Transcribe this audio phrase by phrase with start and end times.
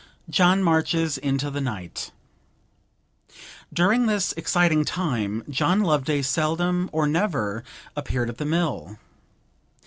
[0.31, 2.09] JOHN MARCHES INTO THE NIGHT
[3.71, 7.63] During this exciting time John Loveday seldom or never
[7.95, 8.97] appeared at the mill.